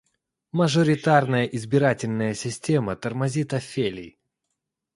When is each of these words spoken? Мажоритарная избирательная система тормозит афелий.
Мажоритарная 0.51 1.43
избирательная 1.45 2.33
система 2.33 2.95
тормозит 2.95 3.53
афелий. 3.53 4.17